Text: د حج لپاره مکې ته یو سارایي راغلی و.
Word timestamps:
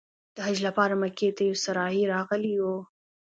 د 0.35 0.37
حج 0.47 0.57
لپاره 0.67 0.93
مکې 1.01 1.29
ته 1.35 1.41
یو 1.49 1.57
سارایي 1.63 2.03
راغلی 2.13 2.53
و. 2.63 2.65